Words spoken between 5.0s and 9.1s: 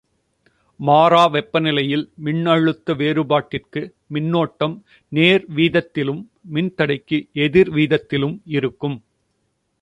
நேர் வீதத்திலும் மின்தடைக்கு எதிர்வீதத்திலும் இருக்கும்.